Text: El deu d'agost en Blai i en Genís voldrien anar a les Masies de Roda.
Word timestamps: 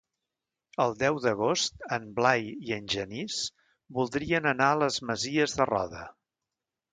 El 0.85 0.93
deu 1.01 1.17
d'agost 1.25 1.85
en 1.97 2.07
Blai 2.19 2.47
i 2.69 2.73
en 2.77 2.87
Genís 2.95 3.37
voldrien 3.99 4.49
anar 4.53 4.71
a 4.71 4.81
les 4.85 4.99
Masies 5.11 5.55
de 5.61 5.69
Roda. 5.73 6.03